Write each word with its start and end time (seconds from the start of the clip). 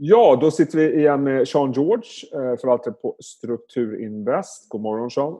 Ja, 0.00 0.38
då 0.40 0.50
sitter 0.50 0.78
vi 0.78 0.94
igen 0.94 1.22
med 1.22 1.48
Sean 1.48 1.72
George, 1.72 2.10
eh, 2.32 2.58
förvaltare 2.60 2.94
på 2.94 3.16
Strukturinvest. 3.18 4.68
God 4.68 4.80
morgon 4.80 5.10
Sean. 5.10 5.32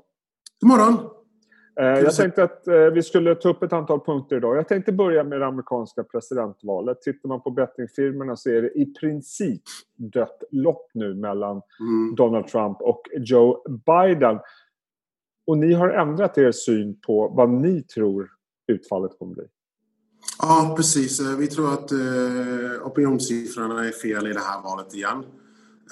God 0.61 0.69
morgon. 0.69 0.95
Eh, 1.80 1.87
jag 1.87 2.14
tänkte 2.14 2.42
att 2.42 2.68
eh, 2.68 2.74
vi 2.74 3.02
skulle 3.02 3.34
ta 3.34 3.48
upp 3.48 3.62
ett 3.62 3.72
antal 3.72 4.00
punkter 4.00 4.36
idag. 4.36 4.56
Jag 4.56 4.68
tänkte 4.68 4.92
börja 4.92 5.24
med 5.24 5.40
det 5.40 5.46
amerikanska 5.46 6.04
presidentvalet. 6.04 7.02
Tittar 7.02 7.29
man 7.29 7.42
på 7.42 7.50
bettingfirmorna 7.50 8.36
så 8.36 8.50
är 8.50 8.62
det 8.62 8.79
i 8.79 8.95
princip 9.00 9.62
dött 9.96 10.43
lopp 10.50 10.90
nu 10.95 11.14
mellan 11.14 11.62
mm. 11.80 12.14
Donald 12.14 12.46
Trump 12.46 12.80
och 12.80 13.02
Joe 13.16 13.64
Biden. 13.86 14.38
Och 15.46 15.59
ni 15.59 15.72
har 15.72 15.88
ändrat 15.88 16.38
er 16.38 16.52
syn 16.52 17.00
på 17.06 17.29
vad 17.29 17.50
ni 17.50 17.82
tror 17.82 18.29
utfallet 18.72 19.18
kommer 19.18 19.34
bli. 19.34 19.45
Ja, 20.39 20.75
precis. 20.77 21.21
Eh, 21.21 21.37
vi 21.37 21.46
tror 21.46 21.73
att 21.73 21.93
eh, 21.93 22.87
opinionssiffrorna 22.87 23.84
är 23.84 23.93
fel 23.93 24.27
i 24.27 24.33
det 24.33 24.41
här 24.41 24.62
valet 24.62 24.95
igen. 24.95 25.25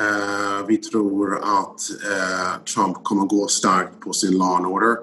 Eh, 0.00 0.66
vi 0.66 0.76
tror 0.76 1.36
att 1.36 1.80
eh, 2.12 2.62
Trump 2.74 3.04
kommer 3.04 3.26
gå 3.26 3.46
starkt 3.46 4.00
på 4.00 4.12
sin 4.12 4.38
law 4.38 4.56
and 4.56 4.66
order. 4.66 4.96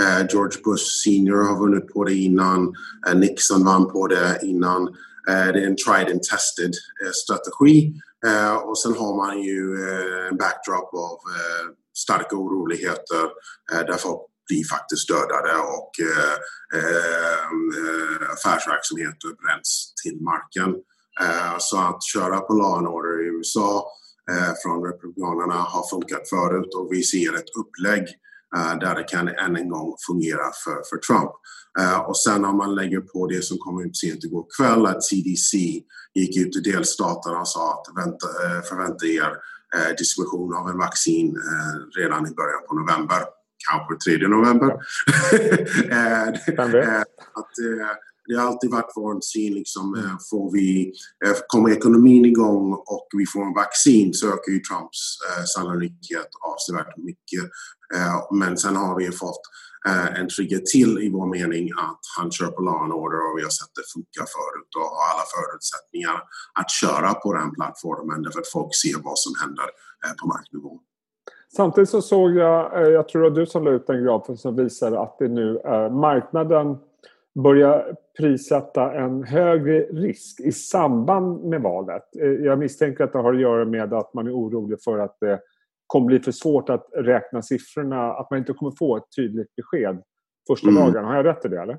Eh, 0.00 0.26
George 0.30 0.60
Bush 0.64 0.84
senior 1.04 1.42
har 1.42 1.58
vunnit 1.58 1.94
på 1.94 2.04
det 2.04 2.14
innan. 2.14 2.74
Eh, 3.08 3.14
Nixon 3.14 3.64
vann 3.64 3.90
på 3.90 4.06
det 4.06 4.38
innan. 4.42 4.88
Eh, 5.28 5.46
det 5.52 5.60
är 5.62 5.66
en 5.66 5.76
tried 5.76 6.10
and 6.12 6.22
tested 6.22 6.72
eh, 7.02 7.10
strategi. 7.12 7.94
Eh, 8.26 8.54
och 8.56 8.78
sen 8.78 8.94
har 8.96 9.16
man 9.16 9.42
ju 9.42 9.76
en 10.30 10.36
backdrop 10.36 10.94
av 10.94 11.18
starka 11.96 12.36
oroligheter 12.36 13.30
där 13.86 13.96
folk 13.96 14.20
blir 14.48 14.64
faktiskt 14.64 15.08
dödade 15.08 15.54
och 15.76 15.90
eh, 16.10 16.36
eh, 16.78 17.46
affärsverksamheter 18.34 19.28
bränns 19.42 19.92
till 20.02 20.16
marken. 20.30 20.70
Eh, 21.24 21.56
så 21.58 21.78
att 21.78 22.04
köra 22.04 22.40
på 22.40 22.52
law 22.54 22.78
and 22.78 22.86
order 22.86 23.14
i 23.24 23.26
USA 23.36 23.86
från 24.62 24.84
Republikanerna 24.88 25.54
har 25.54 25.84
funkat 25.90 26.28
förut 26.28 26.74
och 26.74 26.88
vi 26.90 27.02
ser 27.02 27.34
ett 27.34 27.50
upplägg 27.60 28.04
Eh, 28.56 28.78
där 28.78 28.94
det 28.94 29.04
kan 29.04 29.28
än 29.28 29.56
en 29.56 29.68
gång 29.68 29.94
fungera 30.06 30.46
för, 30.64 30.82
för 30.90 30.96
Trump. 30.96 31.30
Och 32.06 32.18
sen 32.18 32.44
om 32.44 32.56
man 32.56 32.74
lägger 32.74 33.00
på 33.00 33.26
det 33.26 33.42
som 33.42 33.58
kom 33.58 33.84
ut 33.84 33.96
sent 33.96 34.24
igår 34.24 34.46
kväll 34.56 34.86
att 34.86 35.04
CDC 35.04 35.56
gick 36.14 36.36
ut 36.36 36.56
i 36.56 36.60
delstaterna 36.60 37.40
och 37.40 37.48
sa 37.48 37.72
att 37.72 38.04
vänta, 38.04 38.26
förvänta 38.68 39.06
er 39.06 39.30
eh, 39.76 39.96
distribution 39.98 40.54
av 40.54 40.68
en 40.68 40.78
vaccin 40.78 41.36
redan 41.96 42.26
i 42.26 42.30
början 42.30 42.62
på 42.68 42.74
november. 42.74 43.22
Kanske 43.70 44.10
3 44.18 44.28
november. 44.28 44.70
att, 47.34 47.50
det 48.26 48.34
har 48.36 48.46
alltid 48.46 48.70
varit 48.70 48.92
vår 48.96 49.20
syn, 49.20 49.54
liksom, 49.54 50.16
får 50.30 50.52
vi, 50.52 50.92
kommer 51.46 51.70
ekonomin 51.70 52.24
igång 52.24 52.72
och 52.72 53.08
vi 53.18 53.26
får 53.26 53.42
en 53.42 53.54
vaccin 53.54 54.14
så 54.14 54.26
ökar 54.26 54.52
ju 54.52 54.60
Trumps 54.60 55.18
sannolikhet 55.54 56.28
avsevärt 56.52 56.96
mycket. 56.96 57.44
Eh, 57.94 58.36
men 58.40 58.56
sen 58.56 58.76
har 58.76 58.96
vi 58.98 59.10
fått 59.12 59.44
eh, 59.88 60.20
en 60.20 60.28
trygghet 60.28 60.66
till 60.66 60.98
i 60.98 61.10
vår 61.10 61.26
mening 61.26 61.70
att 61.88 62.04
han 62.16 62.30
kör 62.30 62.50
på 62.56 62.62
law 62.62 62.82
and 62.84 62.92
order 62.92 63.20
och 63.26 63.38
vi 63.38 63.42
har 63.42 63.50
sett 63.50 63.74
det 63.78 63.92
funka 63.94 64.24
förut 64.36 64.70
och 64.78 64.88
har 64.96 65.04
alla 65.12 65.26
förutsättningar 65.36 66.16
att 66.60 66.70
köra 66.80 67.14
på 67.14 67.28
den 67.38 67.50
plattformen 67.56 68.22
därför 68.22 68.40
att 68.40 68.52
folk 68.58 68.72
ser 68.82 68.96
vad 69.08 69.18
som 69.24 69.32
händer 69.42 69.68
eh, 70.04 70.14
på 70.20 70.26
marknivå. 70.34 70.72
Samtidigt 71.56 71.90
så 71.90 72.02
såg 72.02 72.36
jag, 72.36 72.92
jag 72.92 73.08
tror 73.08 73.22
var 73.22 73.30
du 73.30 73.46
som 73.46 73.64
la 73.64 73.70
ut 73.70 73.86
den 73.86 74.04
grafen 74.04 74.36
som 74.36 74.56
visar 74.56 74.92
att 74.92 75.18
det 75.18 75.28
nu 75.28 75.58
är 75.58 75.90
marknaden 75.90 76.76
börjar 77.34 77.96
prissätta 78.18 78.92
en 78.92 79.24
högre 79.24 79.80
risk 79.80 80.40
i 80.40 80.52
samband 80.52 81.44
med 81.44 81.62
valet. 81.62 82.02
Jag 82.42 82.58
misstänker 82.58 83.04
att 83.04 83.12
det 83.12 83.18
har 83.18 83.34
att 83.34 83.40
göra 83.40 83.64
med 83.64 83.92
att 83.92 84.14
man 84.14 84.26
är 84.26 84.32
orolig 84.32 84.82
för 84.84 84.98
att 84.98 85.16
det 85.20 85.40
kommer 85.86 86.06
bli 86.06 86.20
för 86.20 86.32
svårt 86.32 86.70
att 86.70 86.88
räkna 86.96 87.42
siffrorna, 87.42 88.12
att 88.12 88.30
man 88.30 88.38
inte 88.38 88.52
kommer 88.52 88.72
få 88.78 88.96
ett 88.96 89.16
tydligt 89.16 89.56
besked 89.56 90.02
första 90.48 90.68
mm. 90.68 90.82
dagen. 90.82 91.04
Har 91.04 91.16
jag 91.16 91.26
rätt 91.26 91.44
i 91.44 91.48
det 91.48 91.62
eller? 91.62 91.78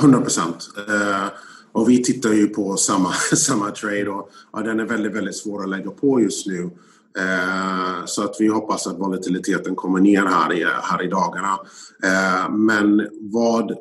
100 0.00 0.18
eh, 0.18 0.22
procent. 0.22 0.56
Eh, 0.88 1.28
och 1.72 1.88
vi 1.88 2.02
tittar 2.02 2.30
ju 2.30 2.46
på 2.46 2.76
samma, 2.76 3.08
samma 3.36 3.70
trade 3.70 4.08
och, 4.08 4.30
och 4.50 4.62
den 4.62 4.80
är 4.80 4.84
väldigt, 4.84 5.16
väldigt 5.16 5.36
svår 5.36 5.62
att 5.62 5.68
lägga 5.68 5.90
på 5.90 6.20
just 6.20 6.46
nu. 6.46 6.70
Eh, 7.18 8.04
så 8.04 8.24
att 8.24 8.36
vi 8.38 8.48
hoppas 8.48 8.86
att 8.86 8.98
volatiliteten 8.98 9.74
kommer 9.74 10.00
ner 10.00 10.26
här 10.26 10.52
i, 10.52 10.64
här 10.64 11.02
i 11.02 11.08
dagarna. 11.08 11.58
Eh, 12.04 12.50
men 12.50 13.08
vad 13.20 13.76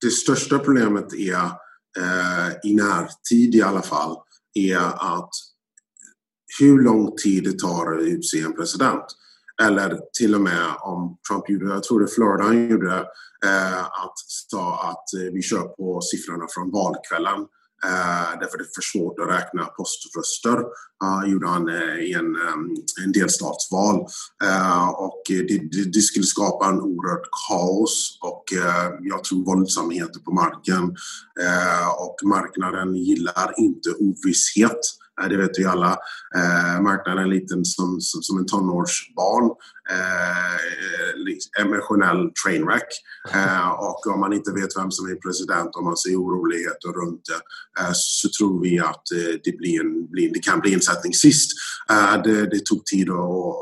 det 0.00 0.10
största 0.10 0.58
problemet 0.58 1.14
är 1.14 1.44
eh, 1.98 2.70
i 2.70 2.74
närtid 2.74 3.54
i 3.54 3.62
alla 3.62 3.82
fall 3.82 4.16
är 4.54 4.78
att 5.18 5.30
hur 6.60 6.82
lång 6.82 7.16
tid 7.16 7.44
det 7.44 7.58
tar 7.58 7.92
att 7.92 8.02
utse 8.02 8.40
en 8.40 8.56
president. 8.56 9.04
Eller 9.62 9.98
till 10.18 10.34
och 10.34 10.40
med 10.40 10.66
om 10.80 11.18
Trump 11.28 11.50
gjorde, 11.50 11.66
jag 11.66 11.82
tror 11.82 12.00
det 12.00 12.06
Florida 12.06 12.44
han 12.44 12.68
gjorde, 12.68 13.00
att 14.04 14.18
sa 14.50 14.90
att 14.90 15.32
vi 15.32 15.42
kör 15.42 15.62
på 15.62 16.00
siffrorna 16.00 16.46
från 16.50 16.70
valkvällen. 16.70 17.46
Eh, 17.86 18.38
därför 18.40 18.58
det 18.58 18.64
är 18.64 18.74
för 18.74 18.88
svårt 18.92 19.18
att 19.18 19.28
räkna 19.28 19.64
poströster. 19.64 20.58
Uh, 21.04 21.30
gjorde 21.30 21.48
han 21.48 21.68
uh, 21.68 22.00
i 22.00 22.12
en, 22.12 22.26
um, 22.26 22.76
en 23.04 23.12
delstatsval. 23.12 23.96
Uh, 24.44 24.88
och 24.88 25.22
det, 25.26 25.58
det, 25.72 25.84
det, 25.92 26.00
skulle 26.00 26.26
skapa 26.26 26.66
en 26.68 26.80
oerhört 26.80 27.28
kaos 27.48 28.18
och 28.20 28.44
uh, 28.56 28.98
jag 29.00 29.24
tror 29.24 29.44
våldsamheter 29.44 30.20
på 30.20 30.32
marken. 30.32 30.96
och 31.98 32.16
marknaden 32.24 32.94
gillar 32.96 33.54
inte 33.58 33.90
ovisshet. 33.90 34.80
Eh, 35.20 35.28
det 35.28 35.36
vet 35.36 35.58
vi 35.58 35.64
alla. 35.64 35.92
Eh, 36.36 36.80
marknaden 36.82 37.24
är 37.24 37.28
liten 37.28 37.64
som, 37.64 38.00
som, 38.00 38.22
som 38.22 38.38
en 38.38 38.46
tonårsbarn. 38.46 39.50
Eh, 39.90 40.54
eh 40.54 41.62
emotionell 41.64 42.30
trainwreck. 42.44 42.90
Eh, 43.32 43.68
och 43.70 44.06
om 44.06 44.20
man 44.20 44.32
inte 44.32 44.52
vet 44.52 44.76
vem 44.76 44.90
som 44.90 45.06
är 45.06 45.14
president 45.14 45.76
och 45.76 45.84
man 45.84 45.96
ser 45.96 46.14
oroligheter 46.16 46.88
runt 47.00 47.22
det 47.30 47.40
eh, 47.82 47.92
så 47.94 48.28
tror 48.38 48.62
vi 48.62 48.78
att 48.78 49.06
eh, 49.12 49.34
det, 49.44 49.58
blir 49.58 49.80
en, 49.80 50.10
blir, 50.10 50.32
det 50.32 50.38
kan 50.38 50.60
bli 50.60 50.74
en 50.74 50.80
sättning 50.80 51.14
sist. 51.14 51.50
Eh, 51.90 52.22
det, 52.24 52.46
det, 52.46 52.66
tog 52.66 52.84
tid 52.86 53.10
att, 53.10 53.16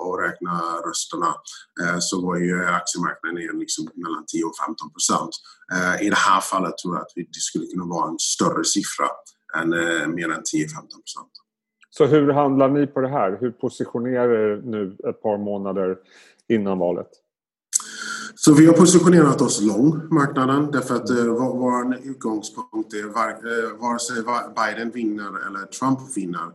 att 0.07 0.21
räkna 0.27 0.55
rösterna. 0.89 1.31
Eh, 1.83 1.99
så 2.01 2.27
var 2.27 2.37
ju 2.37 2.67
aktiemarknaden 2.67 3.35
ner 3.35 3.59
liksom 3.59 3.89
mellan 3.95 4.25
10 4.27 4.45
och 4.45 4.57
15 4.67 4.91
procent. 4.91 5.35
I 6.01 6.09
det 6.09 6.23
här 6.29 6.41
fallet 6.41 6.75
tror 6.79 6.95
jag 6.95 7.03
att 7.03 7.15
det 7.15 7.41
skulle 7.49 7.67
kunna 7.67 7.85
vara 7.85 8.09
en 8.11 8.19
större 8.19 8.65
siffra 8.65 9.07
än 9.57 9.69
mer 10.15 10.29
än 10.29 10.43
10-15 10.43 10.73
procent. 10.75 11.31
Så 11.91 12.07
hur 12.07 12.33
handlar 12.33 12.69
ni 12.69 12.87
på 12.87 13.01
det 13.01 13.09
här? 13.09 13.39
Hur 13.41 13.51
positionerar 13.51 14.31
er 14.31 14.63
nu 14.65 14.97
ett 15.09 15.23
par 15.23 15.39
månader 15.39 15.97
innan 16.49 16.79
valet? 16.79 17.09
Så 18.35 18.55
vi 18.55 18.67
har 18.67 18.73
positionerat 18.75 19.41
oss 19.41 19.61
lång 19.61 20.01
marknaden 20.11 20.71
därför 20.71 20.95
att 20.95 21.11
eh, 21.11 21.25
vår 21.35 21.97
utgångspunkt 22.05 22.95
är 22.95 23.15
var, 23.15 23.29
eh, 23.29 23.81
vare 23.81 23.99
sig 23.99 24.17
Biden 24.57 24.91
vinner 24.91 25.47
eller 25.47 25.67
Trump 25.67 26.17
vinner 26.17 26.47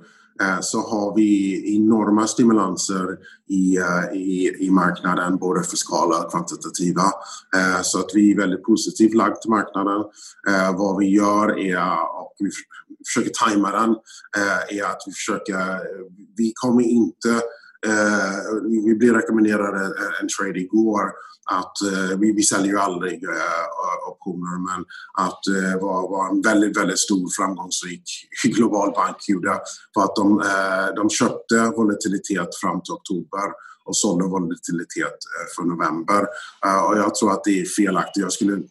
eh, 0.41 0.59
så 0.62 0.79
har 0.79 1.16
vi 1.16 1.29
enorma 1.75 2.27
stimulanser 2.27 3.17
i, 3.50 3.77
eh, 3.77 4.17
i, 4.17 4.56
i 4.59 4.72
marknaden, 4.72 5.38
både 5.38 5.63
fiskala 5.63 6.23
och 6.23 6.31
kvantitativa. 6.31 7.03
Eh, 7.56 7.81
så 7.81 8.00
att 8.00 8.09
vi 8.13 8.31
är 8.31 8.38
väldigt 8.38 8.63
positivt 8.63 9.13
lagda 9.13 9.35
till 9.35 9.50
marknaden. 9.50 10.01
Eh, 10.50 10.77
vad 10.77 10.97
vi 10.97 11.06
gör 11.06 11.59
är, 11.59 11.77
och 12.40 12.46
vi 12.46 12.51
försöker 13.07 13.31
tajma 13.46 13.72
den, 13.72 13.90
eh, 14.38 14.78
är 14.78 14.84
att 14.84 15.01
vi 15.06 15.12
försöker, 15.12 15.53
eh, 15.53 15.79
vi 16.38 16.53
kommer 16.56 16.84
inte 16.84 17.29
eh, 17.88 18.85
vi 18.85 18.96
blev 18.96 19.13
rekommenderade 19.13 19.85
en 20.22 20.28
trade 20.38 20.59
igår 20.59 21.12
att 21.51 21.74
uh, 21.91 22.19
vi, 22.19 22.31
vi 22.31 22.44
säljer 22.44 22.72
ju 22.72 22.79
aldrig 22.79 23.24
eh, 23.24 24.09
optioner 24.12 24.57
men 24.69 24.85
att 25.25 25.40
det 25.45 25.68
eh, 25.68 25.81
var, 25.81 26.09
var 26.09 26.29
en 26.29 26.41
väldigt, 26.41 26.78
väldigt 26.78 27.00
stor 27.00 27.29
framgångsrik 27.38 28.03
global 28.44 28.91
bank 28.91 29.18
gjorde 29.28 29.59
för 29.94 30.01
att 30.01 30.16
de, 30.16 30.44
de 30.95 31.10
köpte 31.10 31.71
volatilitet 31.77 32.56
fram 32.62 32.81
till 32.81 32.94
oktober 32.94 33.48
och 33.86 33.98
sålde 33.98 34.25
volatilitet 34.25 35.19
eh, 35.33 35.45
för 35.56 35.63
november. 35.63 36.21
Och 36.88 36.98
jag 36.98 37.15
tror 37.15 37.31
att 37.31 37.44
det 37.44 37.62
är 37.62 37.65
felaktigt. 37.65 38.24
Jag 38.24 38.31
skulle 38.31 38.62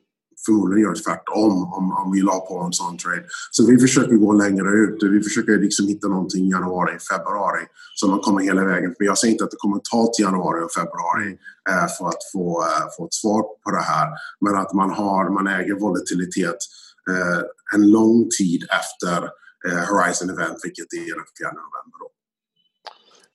förmodligen 0.46 0.82
gör 0.88 0.94
tvärtom 0.94 1.72
om, 1.76 1.84
om 2.00 2.12
vi 2.12 2.20
la 2.20 2.40
på 2.48 2.54
en 2.66 2.72
sån 2.72 2.98
trade. 2.98 3.24
Så 3.50 3.66
vi 3.66 3.78
försöker 3.78 4.16
gå 4.16 4.32
längre 4.32 4.68
ut. 4.82 5.02
Vi 5.02 5.20
försöker 5.22 5.52
liksom 5.58 5.88
hitta 5.88 6.08
någonting 6.08 6.44
i 6.46 6.50
januari, 6.50 6.98
februari 7.10 7.64
så 7.94 8.08
man 8.08 8.20
kommer 8.20 8.40
hela 8.40 8.64
vägen. 8.64 8.94
För 8.96 9.04
jag 9.04 9.18
säger 9.18 9.32
inte 9.32 9.44
att 9.44 9.50
det 9.50 9.56
kommer 9.56 9.80
ta 9.90 10.12
till 10.12 10.24
januari 10.24 10.64
och 10.64 10.72
februari 10.72 11.30
eh, 11.70 11.86
för 11.98 12.08
att 12.08 12.22
få, 12.32 12.46
eh, 12.62 12.86
få 12.96 13.04
ett 13.06 13.14
svar 13.14 13.42
på 13.42 13.70
det 13.70 13.84
här. 13.92 14.08
Men 14.40 14.56
att 14.56 14.72
man, 14.72 14.90
har, 14.90 15.30
man 15.30 15.46
äger 15.46 15.74
volatilitet 15.74 16.58
eh, 17.10 17.40
en 17.74 17.90
lång 17.90 18.28
tid 18.38 18.62
efter 18.80 19.18
eh, 19.66 19.82
Horizon 19.90 20.30
Event, 20.30 20.58
vilket 20.64 20.92
är 20.92 21.14
den 21.20 21.28
4 21.40 21.48
november. 21.48 21.98
Då. 22.02 22.08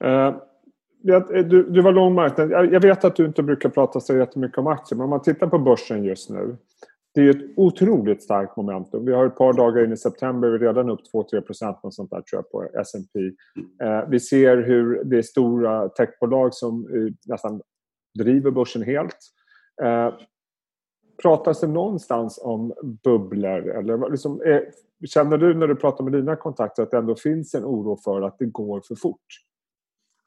Uh. 0.06 0.46
Du, 1.02 1.70
du 1.70 1.82
var 1.82 1.92
lång 1.92 2.14
marknad. 2.14 2.50
Jag 2.50 2.80
vet 2.80 3.04
att 3.04 3.16
du 3.16 3.26
inte 3.26 3.42
brukar 3.42 3.68
prata 3.68 4.00
så 4.00 4.16
jättemycket 4.16 4.58
om 4.58 4.66
aktier, 4.66 4.96
men 4.96 5.04
om 5.04 5.10
man 5.10 5.22
tittar 5.22 5.46
på 5.46 5.58
börsen 5.58 6.04
just 6.04 6.30
nu 6.30 6.56
det 7.14 7.20
är 7.20 7.30
ett 7.30 7.50
otroligt 7.56 8.22
starkt 8.22 8.56
momentum. 8.56 9.04
Vi 9.04 9.12
har 9.12 9.26
ett 9.26 9.36
par 9.36 9.52
dagar 9.52 9.84
in 9.84 9.92
i 9.92 9.96
september, 9.96 10.48
vi 10.48 10.54
är 10.54 10.58
redan 10.58 10.90
upp 10.90 11.00
2-3 11.14 11.40
procent 11.40 11.76
sånt 11.90 12.10
där, 12.10 12.22
tror 12.22 12.42
jag, 12.42 12.50
på 12.50 12.78
S&P. 12.80 13.20
Eh, 13.84 14.08
vi 14.08 14.20
ser 14.20 14.56
hur 14.56 15.04
det 15.04 15.18
är 15.18 15.22
stora 15.22 15.88
techbolag 15.88 16.54
som 16.54 16.86
eh, 16.86 17.12
nästan 17.26 17.60
driver 18.18 18.50
börsen 18.50 18.82
helt. 18.82 19.16
Eh, 19.82 20.14
pratas 21.22 21.60
det 21.60 21.66
någonstans 21.66 22.38
om 22.42 22.72
bubblor? 23.04 23.68
Eller 23.68 24.10
liksom, 24.10 24.42
eh, 24.42 24.60
känner 25.06 25.38
du 25.38 25.54
när 25.54 25.66
du 25.66 25.74
pratar 25.76 26.04
med 26.04 26.12
dina 26.12 26.36
kontakter 26.36 26.82
att 26.82 26.90
det 26.90 26.98
ändå 26.98 27.14
finns 27.14 27.54
en 27.54 27.64
oro 27.64 27.96
för 28.04 28.22
att 28.22 28.38
det 28.38 28.46
går 28.46 28.82
för 28.88 28.94
fort? 28.94 29.26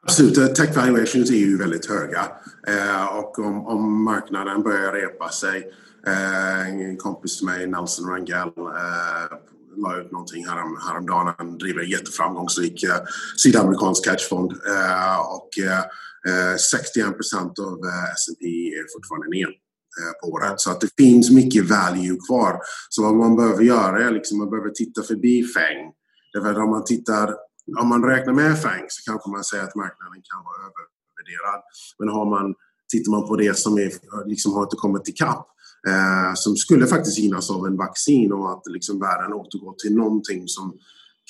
Absolut, 0.03 0.56
tech 0.56 0.77
valuations 0.77 1.31
är 1.31 1.35
ju 1.35 1.57
väldigt 1.57 1.89
höga 1.89 2.21
eh, 2.68 3.18
och 3.18 3.39
om, 3.39 3.68
om 3.68 4.03
marknaden 4.03 4.63
börjar 4.63 4.94
repa 4.94 5.30
sig 5.30 5.71
Eh, 6.08 6.68
en 6.68 6.98
kompis 6.98 7.38
till 7.38 7.46
mig, 7.46 7.68
Nelson 7.68 8.10
Rangel, 8.10 8.48
eh, 8.58 9.38
la 9.78 9.98
ut 9.98 10.12
någonting 10.12 10.46
härom, 10.46 10.78
häromdagen. 10.88 11.34
Han 11.38 11.58
driver 11.58 11.82
en 11.82 11.90
jätteframgångsrik 11.90 12.84
eh, 12.84 13.00
sydamerikansk 13.38 14.08
hedgefond. 14.08 14.52
Eh, 14.52 15.20
och 15.36 15.50
eh, 15.60 15.84
eh 16.28 16.56
61 16.72 17.16
procent 17.16 17.60
av 17.60 17.74
eh, 17.90 18.12
S&P 18.14 18.46
är 18.80 18.94
fortfarande 18.96 19.28
ner 19.28 19.48
eh, 20.00 20.14
på 20.22 20.28
året. 20.34 20.60
Så 20.60 20.72
att 20.72 20.82
det 20.82 20.90
finns 20.98 21.32
mycket 21.32 21.70
value 21.70 22.18
kvar. 22.28 22.60
Så 22.90 23.04
vad 23.04 23.16
man 23.16 23.36
behöver 23.36 23.64
göra 23.64 24.04
är 24.08 24.12
liksom 24.12 24.38
man 24.38 24.50
behöver 24.50 24.70
titta 24.70 25.04
förbi 25.04 25.44
FANG. 25.44 25.94
Därför 26.34 26.62
om 26.62 26.70
man 26.70 26.86
tittar, 26.86 27.36
om 27.82 27.88
man 27.90 28.04
räknar 28.04 28.34
med 28.34 28.62
FANG 28.62 28.86
så 28.88 29.12
kanske 29.12 29.30
man 29.30 29.44
säger 29.44 29.64
att 29.64 29.76
marknaden 29.76 30.22
kan 30.30 30.42
vara 30.50 30.60
övervärderad. 30.68 31.62
Men 32.00 32.10
har 32.10 32.26
man, 32.30 32.56
tittar 32.92 33.12
man 33.12 33.28
på 33.28 33.36
det 33.36 33.58
som 33.58 33.78
är, 33.78 33.92
liksom 34.26 34.54
har 34.54 34.64
inte 34.64 34.76
kommit 34.76 35.08
ikapp 35.08 35.53
eh, 35.88 36.33
som 36.35 36.56
skulle 36.56 36.88
faktiskt 36.88 37.19
gynnas 37.19 37.51
av 37.51 37.65
en 37.68 37.77
vaccin 37.77 38.33
och 38.33 38.51
att 38.51 38.63
liksom 38.65 39.00
världen 39.00 39.33
återgår 39.33 39.74
till 39.74 39.95
någonting 39.95 40.47
som 40.47 40.74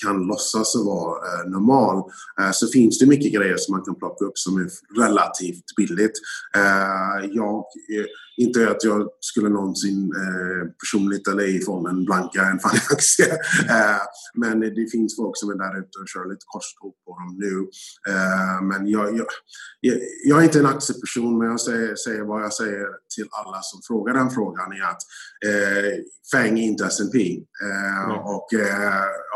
kan 0.02 0.26
låtsas 0.26 0.74
vara 0.76 1.16
eh, 1.16 1.50
normal 1.50 1.96
eh, 2.40 2.50
så 2.52 2.66
finns 2.66 2.98
det 2.98 3.06
mycket 3.06 3.32
grejer 3.32 3.56
som 3.56 3.72
man 3.72 3.84
kan 3.84 3.94
plocka 3.94 4.24
upp 4.24 4.38
som 4.38 4.56
är 4.56 4.68
relativt 5.02 5.64
billigt. 5.76 6.12
Eh, 6.56 7.30
jag, 7.32 7.56
eh, 7.96 8.06
inte 8.36 8.70
att 8.70 8.84
jag 8.84 9.08
skulle 9.20 9.48
någonsin 9.48 10.12
eh, 10.22 10.68
personligt 10.82 11.28
eller 11.28 11.56
i 11.56 11.60
fonden 11.60 12.04
blanka 12.04 12.42
en 12.42 12.58
Fanny-aktie 12.58 13.32
eh, 13.74 14.02
men 14.34 14.60
det 14.60 14.90
finns 14.90 15.16
folk 15.16 15.36
som 15.36 15.50
är 15.50 15.54
där 15.54 15.78
ute 15.78 15.98
och 15.98 16.08
kör 16.08 16.28
lite 16.28 16.44
korståg 16.46 16.94
på 17.04 17.10
dem 17.18 17.30
nu. 17.38 17.54
men 18.68 18.88
jag, 18.88 19.16
jag, 19.16 19.26
jag, 20.24 20.38
är 20.38 20.42
inte 20.42 20.58
en 20.58 20.66
aktieperson 20.66 21.38
men 21.38 21.48
jag 21.48 21.60
säger, 21.60 21.96
säger 21.96 22.22
vad 22.22 22.42
jag 22.42 22.52
säger 22.52 22.86
till 23.14 23.28
alla 23.30 23.60
som 23.62 23.80
frågar 23.86 24.14
den 24.14 24.30
frågan 24.30 24.72
är 24.72 24.82
att 24.82 25.02
FANG 26.32 26.58
är 26.58 26.62
inte 26.62 26.84
S&P 26.86 27.38
mm. 27.62 28.18
och 28.18 28.48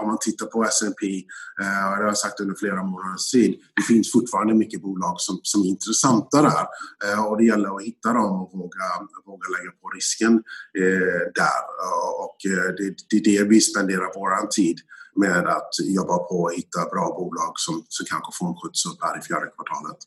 om 0.01 0.07
man 0.09 0.19
tittar 0.21 0.47
på 0.47 0.65
S&P, 0.65 1.07
eh, 1.63 1.85
och 1.91 1.97
det 1.97 2.03
har 2.03 2.05
jag 2.05 2.19
sagt 2.19 2.41
under 2.41 2.55
flera 2.55 2.83
månaders 2.83 3.31
tid, 3.31 3.61
det 3.77 3.83
finns 3.83 4.13
fortfarande 4.13 4.55
mycket 4.55 4.83
bolag 4.83 5.15
som, 5.19 5.41
som 5.43 5.61
är 5.63 5.67
intressanta 5.67 6.43
där. 6.43 6.67
Eh, 7.05 7.27
och 7.27 7.39
det 7.39 7.45
gäller 7.45 7.77
att 7.77 7.83
hitta 7.83 8.13
dem 8.13 8.43
och 8.43 8.51
våga, 8.53 8.88
våga 9.27 9.49
lägga 9.57 9.73
på 9.81 9.87
risken 9.99 10.33
eh, 10.83 11.21
där. 11.41 11.61
Och 12.25 12.39
eh, 12.53 12.69
det, 12.79 12.95
det 13.11 13.17
är 13.17 13.25
det 13.31 13.49
vi 13.49 13.61
spenderar 13.61 14.09
vår 14.19 14.47
tid 14.47 14.79
med 15.17 15.47
att 15.57 15.73
jobba 15.99 16.19
på 16.19 16.35
och 16.35 16.53
hitta 16.53 16.81
bra 16.93 17.07
bolag 17.19 17.53
som, 17.55 17.75
som 17.89 18.05
kanske 18.11 18.31
får 18.39 18.47
en 18.49 18.57
skjuts 18.61 18.87
upp 18.87 18.99
här 19.01 19.19
i 19.19 19.23
fjärde 19.23 19.47
kvartalet. 19.57 20.01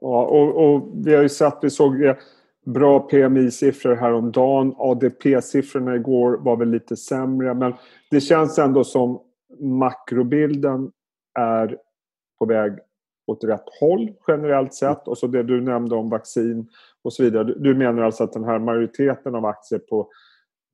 Ja, 0.00 0.18
och, 0.36 0.48
och 0.64 0.76
vi 1.04 1.14
har 1.14 1.22
ju 1.22 1.28
sett, 1.28 1.58
vi 1.62 1.70
såg 1.70 1.92
bra 2.66 3.08
PMI-siffror 3.08 3.94
häromdagen. 3.94 4.74
ADP-siffrorna 4.78 5.96
igår 5.96 6.36
var 6.36 6.56
väl 6.56 6.70
lite 6.70 6.96
sämre 6.96 7.54
men 7.54 7.74
det 8.10 8.20
känns 8.20 8.58
ändå 8.58 8.84
som 8.84 9.20
makrobilden 9.60 10.90
är 11.38 11.76
på 12.38 12.46
väg 12.46 12.72
åt 13.26 13.44
rätt 13.44 13.64
håll 13.80 14.12
generellt 14.28 14.74
sett. 14.74 15.08
Och 15.08 15.18
så 15.18 15.26
det 15.26 15.42
du 15.42 15.60
nämnde 15.60 15.94
om 15.94 16.10
vaccin 16.10 16.68
och 17.04 17.12
så 17.12 17.22
vidare. 17.22 17.44
Du 17.44 17.74
menar 17.74 18.02
alltså 18.02 18.24
att 18.24 18.32
den 18.32 18.44
här 18.44 18.58
majoriteten 18.58 19.34
av 19.34 19.46
aktier 19.46 19.78
på 19.78 20.08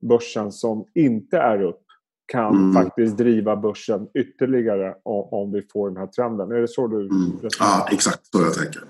börsen 0.01 0.51
som 0.51 0.85
inte 0.93 1.37
är 1.37 1.61
upp 1.61 1.83
kan 2.25 2.55
mm. 2.55 2.73
faktiskt 2.73 3.17
driva 3.17 3.55
börsen 3.55 4.07
ytterligare 4.13 4.95
om 5.03 5.51
vi 5.51 5.67
får 5.73 5.89
den 5.89 5.97
här 5.97 6.07
trenden. 6.07 6.51
Är 6.51 6.61
det 6.61 6.67
så 6.67 6.87
du 6.87 6.99
mm. 7.01 7.31
Ja, 7.59 7.87
exakt 7.91 8.25
så 8.25 8.41
jag 8.41 8.53
tänker. 8.53 8.83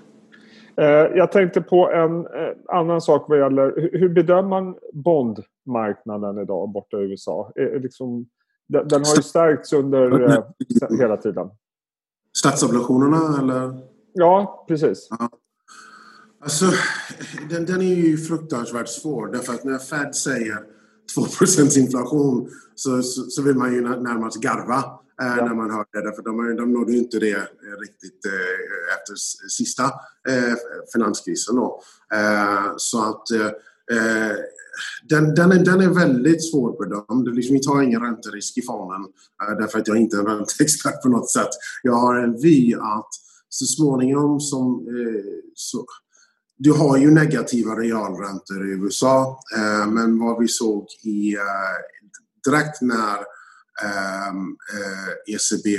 Eh, 0.76 1.16
jag 1.16 1.32
tänkte 1.32 1.60
på 1.60 1.90
en 1.90 2.26
eh, 2.26 2.52
annan 2.68 3.00
sak 3.00 3.24
vad 3.28 3.38
gäller 3.38 3.90
hur 3.92 4.08
bedömer 4.08 4.48
man 4.48 4.76
bondmarknaden 4.92 6.38
idag 6.38 6.68
borta 6.68 6.96
i 6.96 7.00
USA? 7.00 7.52
Liksom, 7.82 8.26
den 8.68 9.04
har 9.04 9.16
ju 9.16 9.22
stärkts 9.22 9.72
under 9.72 10.20
eh, 10.20 10.44
hela 11.00 11.16
tiden. 11.16 11.50
Statsobligationerna 12.36 13.38
eller? 13.38 13.78
Ja, 14.12 14.64
precis. 14.68 15.08
Ja. 15.10 15.28
Alltså, 16.40 16.72
den, 17.50 17.66
den 17.66 17.82
är 17.82 17.94
ju 17.94 18.18
fruktansvärt 18.18 18.88
svår 18.88 19.26
därför 19.26 19.54
att 19.54 19.64
när 19.64 19.78
Fed 19.78 20.14
säger 20.14 20.58
2 21.14 21.80
inflation 21.80 22.50
så, 22.74 23.02
så, 23.02 23.22
så, 23.22 23.42
vill 23.42 23.54
man 23.54 23.74
ju 23.74 23.80
närmast 23.80 24.40
garva 24.40 24.78
eh, 25.22 25.36
ja. 25.38 25.44
när 25.44 25.54
man 25.54 25.70
hör 25.70 25.84
det. 25.92 26.02
Därför 26.02 26.22
de, 26.22 26.56
de 26.56 26.72
nådde 26.72 26.92
ju 26.92 26.98
inte 26.98 27.18
det 27.18 27.30
eh, 27.30 27.80
riktigt 27.80 28.24
eh, 28.26 28.96
efter 28.98 29.14
sista 29.48 29.84
eh, 30.28 30.54
finanskrisen. 30.92 31.56
Då. 31.56 31.82
Eh, 32.14 32.72
så 32.76 33.04
att 33.04 33.30
eh, 33.30 33.50
den, 35.08 35.34
den, 35.34 35.52
är, 35.52 35.64
den 35.64 35.80
är 35.80 35.88
väldigt 35.88 36.50
svårbedömd. 36.50 37.34
Liksom, 37.34 37.54
vi 37.54 37.62
tar 37.62 37.82
ingen 37.82 38.02
ränterisk 38.02 38.58
i 38.58 38.62
fonden 38.62 39.06
därför 39.58 39.78
att 39.78 39.88
jag 39.88 39.96
är 39.96 40.00
inte 40.00 40.16
är 40.16 40.20
en 40.20 40.26
ränteexpert 40.26 41.02
på 41.02 41.08
något 41.08 41.30
sätt. 41.30 41.48
Jag 41.82 41.92
har 41.92 42.16
en 42.16 42.40
vy 42.40 42.74
att 42.74 43.08
så 43.48 43.64
småningom 43.64 44.40
som 44.40 44.86
så, 45.54 45.86
du 46.58 46.72
har 46.72 46.96
ju 46.96 47.10
negativa 47.10 47.74
realräntor 47.74 48.68
i 48.68 48.70
USA, 48.70 49.40
eh, 49.56 49.86
men 49.86 50.18
vad 50.18 50.38
vi 50.40 50.48
såg 50.48 50.86
i 51.04 51.34
eh, 51.34 51.40
direkt 52.44 52.82
när 52.82 53.16
ehm, 53.82 54.56
eh, 54.74 55.34
ECB, 55.34 55.76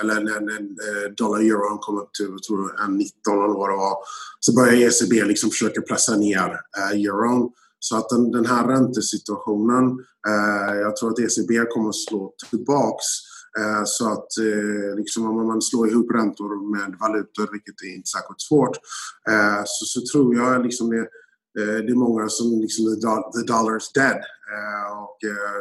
eller 0.00 0.14
när, 0.14 0.40
när 0.40 0.60
eh, 0.60 1.10
dollar-euron 1.16 1.78
kom 1.78 1.98
upp 1.98 2.14
till 2.14 2.26
jag 2.30 2.42
tror, 2.42 2.88
19 2.88 3.44
eller 3.44 3.58
vad 3.58 3.70
det 3.70 3.76
var, 3.76 3.96
så 4.40 4.54
började 4.54 4.86
ECB 4.86 5.24
liksom 5.24 5.50
försöka 5.50 5.80
pressa 5.80 6.16
ner 6.16 6.60
eh, 6.78 6.90
euron. 6.90 7.50
Så 7.78 7.96
att 7.96 8.08
den, 8.08 8.30
den 8.30 8.46
här 8.46 8.66
räntesituationen, 8.66 9.84
eh, 10.28 10.74
jag 10.74 10.96
tror 10.96 11.10
att 11.10 11.18
ECB 11.18 11.64
kommer 11.70 11.88
att 11.88 12.04
slå 12.08 12.34
tillbaks 12.50 13.04
Eh, 13.04 13.39
Eh, 13.58 13.82
så 13.84 14.12
att 14.12 14.38
eh, 14.38 14.96
liksom 14.96 15.26
om 15.26 15.46
man 15.46 15.62
slår 15.62 15.88
ihop 15.88 16.10
räntor 16.14 16.50
med 16.76 16.98
valutor, 17.00 17.48
vilket 17.52 17.82
är 17.82 17.94
inte 17.96 18.08
särskilt 18.08 18.40
svårt, 18.40 18.76
eh, 19.30 19.62
så, 19.66 19.84
så 19.84 20.00
tror 20.12 20.36
jag 20.36 20.62
liksom 20.62 20.90
det, 20.90 21.08
det 21.54 21.92
är 21.92 22.04
många 22.06 22.28
som 22.28 22.60
liksom 22.60 22.84
the 23.34 23.52
dollar 23.52 23.76
is 23.76 23.92
dead. 23.92 24.20
Och 25.02 25.18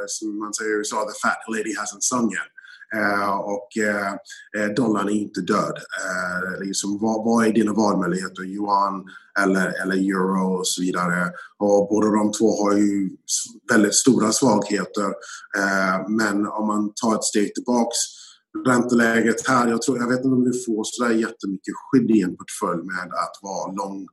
som 0.08 0.39
man 0.39 0.53
säger 0.53 0.72
i 0.72 0.77
USA, 0.77 0.96
the 0.96 1.27
fat 1.27 1.41
lady 1.48 1.74
hasn't 1.81 2.01
sung 2.12 2.31
yet. 2.34 2.51
Eh, 2.96 3.29
och 3.39 3.77
eh, 3.77 4.13
eh, 4.58 4.74
dollarn 4.75 5.10
är 5.10 5.13
inte 5.13 5.41
död. 5.41 5.77
Eh, 5.77 6.65
liksom, 6.65 6.98
vad, 7.01 7.25
vad 7.25 7.46
är 7.46 7.53
dina 7.53 7.74
valmöjligheter? 7.74 8.43
Yuan 8.43 9.05
eller, 9.43 9.81
eller 9.81 9.96
euro 9.96 10.58
och 10.58 10.67
så 10.67 10.81
vidare. 10.81 11.31
Och 11.58 11.88
båda 11.89 12.08
de 12.08 12.31
två 12.31 12.63
har 12.63 12.77
ju 12.77 13.10
väldigt 13.72 13.96
stora 13.96 14.31
svagheter. 14.31 15.13
men 16.08 16.48
om 16.48 16.67
man 16.67 16.93
tar 16.93 17.15
ett 17.15 17.24
steg 17.24 17.55
tillbaks 17.55 17.98
ränteläget 18.67 19.48
här, 19.48 19.67
jag, 19.67 19.81
tror, 19.81 19.98
jag 19.98 20.08
vet 20.08 20.17
inte 20.17 20.36
om 20.36 20.43
du 20.43 20.63
får 20.65 20.84
sådär 20.84 21.12
jättemycket 21.12 21.74
skydd 21.75 22.12
i 22.12 22.22
en 22.22 22.38
portfölj 22.38 22.84
med 22.84 23.13
att 23.13 23.39
vara 23.41 23.72
lång 23.72 24.08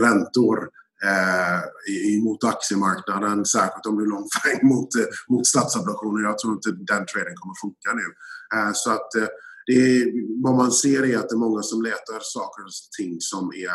räntor 0.00 0.68
eh, 1.08 2.22
mot 2.24 2.44
aktiemarknaden, 2.44 3.44
särskilt 3.44 3.86
om 3.86 3.96
du 3.98 4.04
är 4.04 4.08
långfäng 4.08 4.58
mot, 4.72 4.94
eh, 4.94 5.04
mot 5.28 5.46
statsobligationer. 5.46 6.22
Jag 6.28 6.38
tror 6.38 6.52
inte 6.54 6.70
den 6.70 7.06
traden 7.06 7.36
kommer 7.40 7.56
funka 7.64 7.90
nu. 8.00 8.08
Eh, 8.54 8.70
så 8.74 8.90
att 8.90 9.14
eh, 9.14 9.28
det 9.66 9.72
är, 9.72 10.02
vad 10.42 10.54
man 10.54 10.72
ser 10.72 11.02
är 11.06 11.18
att 11.18 11.28
det 11.28 11.34
är 11.34 11.46
många 11.48 11.62
som 11.62 11.82
letar 11.82 12.18
saker 12.20 12.62
och 12.64 12.70
ting 12.98 13.16
som 13.20 13.52
är 13.54 13.68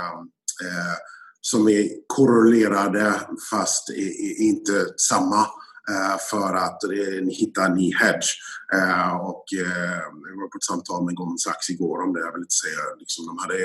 eh, 0.65 0.95
som 1.41 1.69
är 1.69 1.89
korrelerade 2.07 3.21
fast 3.51 3.89
är, 3.89 4.41
inte 4.41 4.85
samma 4.97 5.41
eh, 5.91 6.17
för 6.29 6.53
att 6.53 6.83
eh, 6.83 7.27
hitta 7.29 7.65
en 7.65 7.73
ny 7.73 7.93
hedge. 7.95 8.29
Eh, 8.73 9.15
och 9.15 9.43
jag 9.47 10.37
var 10.41 10.49
på 10.51 10.57
ett 10.57 10.63
samtal 10.63 11.05
med 11.05 11.15
Goldman 11.15 11.37
Sachs 11.37 11.69
igår 11.69 12.03
om 12.03 12.13
det. 12.13 12.19
Jag 12.19 12.33
vill 12.33 12.47
inte 12.47 12.61
säga, 12.63 12.81
liksom, 12.99 13.25
de 13.25 13.37
hade 13.37 13.57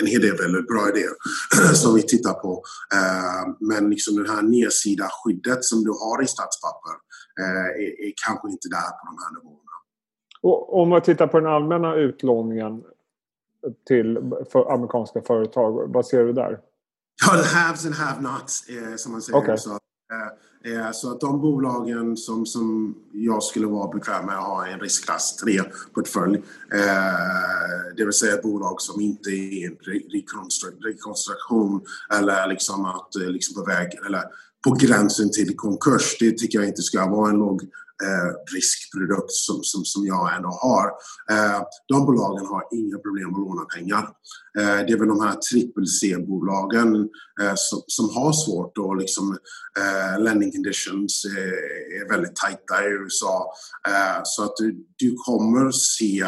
en 0.00 0.06
hel 0.06 0.20
del 0.20 0.36
väldigt 0.36 0.66
bra 0.66 0.88
idéer 0.88 1.14
som 1.82 1.94
vi 1.94 2.02
tittar 2.02 2.34
på. 2.34 2.62
Eh, 2.94 3.54
men 3.60 3.90
liksom 3.90 4.22
det 4.22 4.30
här 4.30 4.42
nedsida 4.42 5.08
skyddet 5.12 5.64
som 5.64 5.84
du 5.84 5.90
har 5.90 6.22
i 6.22 6.26
statspapper 6.26 6.94
eh, 7.40 7.66
är, 7.84 7.92
är 8.06 8.12
kanske 8.26 8.50
inte 8.50 8.68
där 8.68 8.90
på 8.98 9.02
de 9.10 9.16
här 9.22 9.30
nivåerna. 9.36 9.76
Och 10.42 10.80
om 10.80 10.88
man 10.88 11.02
tittar 11.02 11.26
på 11.26 11.40
den 11.40 11.50
allmänna 11.50 11.94
utlåningen 11.94 12.82
till 13.86 14.18
för 14.52 14.72
amerikanska 14.72 15.22
företag, 15.22 15.92
vad 15.92 16.06
ser 16.06 16.24
du 16.24 16.32
där? 16.32 16.60
Ja, 17.26 17.42
the 17.42 17.48
haves 17.48 17.86
and 17.86 17.94
have-nots, 17.94 18.68
eh, 18.68 18.96
som 18.96 19.12
man 19.12 19.22
säger. 19.22 19.38
Okay. 19.38 19.56
Så, 19.56 19.78
Eh, 20.12 20.72
eh, 20.72 20.92
så 20.92 21.12
att 21.12 21.20
de 21.20 21.40
bolagen 21.40 22.16
som, 22.16 22.46
som 22.46 22.94
jag 23.12 23.42
skulle 23.42 23.66
vara 23.66 23.92
bekväm 23.92 24.26
med 24.26 24.38
att 24.38 24.44
ha 24.44 24.66
en 24.66 24.80
riskklass 24.80 25.42
3-portfölj, 25.44 26.36
eh, 26.72 27.96
det 27.96 28.04
vill 28.04 28.12
säga 28.12 28.42
bolag 28.42 28.80
som 28.80 29.00
inte 29.00 29.30
är 29.30 29.66
en 29.66 29.76
rekonstruktion 30.84 31.82
eller 32.18 32.48
liksom 32.48 32.84
att 32.84 33.14
liksom 33.14 33.54
på 33.54 33.70
väg 33.70 33.98
eller 34.06 34.22
på 34.64 34.70
gränsen 34.70 35.32
till 35.32 35.56
konkurs. 35.56 36.16
Det 36.20 36.38
tycker 36.38 36.58
jag 36.58 36.68
inte 36.68 36.82
ska 36.82 37.06
vara 37.06 37.30
en 37.30 37.38
låg 37.38 37.62
eh, 38.06 38.54
riskprodukt 38.54 39.32
som, 39.32 39.60
som, 39.62 39.84
som 39.84 40.06
jag 40.06 40.36
ändå 40.36 40.48
har. 40.48 40.86
Eh, 41.30 41.62
de 41.88 42.06
bolagen 42.06 42.46
har 42.46 42.62
inga 42.72 42.98
problem 42.98 43.34
att 43.34 43.40
låna 43.40 43.64
pengar. 43.64 44.04
Eh, 44.58 44.86
det 44.86 44.92
är 44.92 44.98
väl 44.98 45.08
de 45.08 45.20
här 45.20 45.34
trippel 45.34 45.86
C-bolagen 45.86 46.94
eh, 47.42 47.54
som, 47.56 47.82
som 47.86 48.10
har 48.16 48.32
svårt 48.32 48.78
och 48.78 48.96
liksom 48.96 49.38
eh, 49.78 50.22
lending 50.22 50.52
conditions 50.52 51.24
är, 51.24 52.02
är 52.02 52.08
väldigt 52.08 52.36
tajta 52.36 52.84
i 52.84 52.88
USA. 52.88 53.52
Eh, 53.88 54.20
så 54.24 54.44
att 54.44 54.56
du, 54.56 54.86
du 54.96 55.16
kommer 55.16 55.70
se 55.70 56.24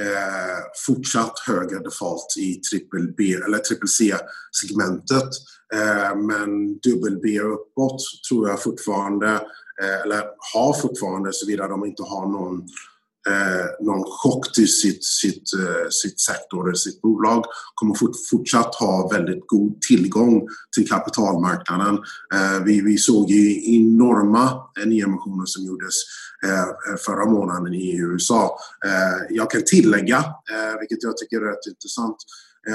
Eh, 0.00 0.58
fortsatt 0.86 1.38
högre 1.46 1.78
default 1.78 2.36
i 2.36 2.54
trippel 2.54 3.12
B 3.16 3.34
eller 3.34 3.58
triple 3.58 3.88
C-segmentet. 3.88 5.28
Eh, 5.74 6.16
men 6.16 6.78
dubbel 6.78 7.20
B 7.22 7.40
uppåt 7.40 8.02
tror 8.28 8.48
jag 8.48 8.62
fortfarande 8.62 9.40
Eh, 9.82 10.00
eller 10.02 10.24
har 10.54 10.72
fortfarande 10.72 11.32
såvida 11.32 11.68
de 11.68 11.86
inte 11.86 12.02
har 12.02 12.26
någon, 12.26 12.58
eh, 13.28 13.86
någon 13.86 14.04
chock 14.04 14.54
till 14.54 14.68
sitt, 14.68 15.04
sitt, 15.04 15.52
eh, 15.58 15.88
sitt 15.90 16.20
sektor 16.20 16.68
eller 16.68 16.76
sitt 16.76 17.02
bolag 17.02 17.44
kommer 17.74 17.94
fort, 17.94 18.16
fortsatt 18.30 18.74
ha 18.74 19.08
väldigt 19.08 19.46
god 19.46 19.80
tillgång 19.80 20.48
till 20.76 20.88
kapitalmarknaden. 20.88 21.94
Eh, 22.34 22.64
vi, 22.64 22.80
vi 22.80 22.98
såg 22.98 23.30
ju 23.30 23.74
enorma 23.76 24.44
eh, 24.80 24.86
nyemissioner 24.86 25.46
som 25.46 25.64
gjordes 25.64 25.94
eh, 26.46 26.96
förra 27.06 27.26
månaden 27.26 27.74
i 27.74 27.96
USA. 27.96 28.58
Eh, 28.86 29.36
jag 29.36 29.50
kan 29.50 29.64
tillägga, 29.64 30.18
eh, 30.52 30.78
vilket 30.80 31.02
jag 31.02 31.16
tycker 31.16 31.36
är 31.36 31.50
rätt 31.50 31.66
intressant, 31.68 32.16